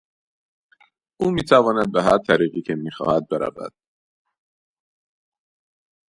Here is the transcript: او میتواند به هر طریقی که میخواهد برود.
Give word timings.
او 1.19 1.31
میتواند 1.31 1.91
به 1.93 2.03
هر 2.03 2.17
طریقی 2.27 2.61
که 2.61 2.75
میخواهد 2.75 3.27
برود. 3.27 3.73